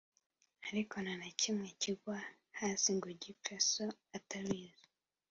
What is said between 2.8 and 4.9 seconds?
ngo gipfe So atabizi